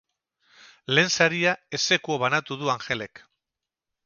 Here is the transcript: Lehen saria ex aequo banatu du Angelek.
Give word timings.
Lehen 0.97 1.11
saria 1.17 1.53
ex 1.79 1.83
aequo 1.97 2.17
banatu 2.25 2.59
du 2.63 2.73
Angelek. 2.77 3.23